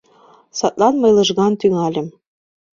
Садлан 0.57 0.95
мый 1.01 1.11
лыжган 1.17 1.53
тӱҥальым. 1.59 2.07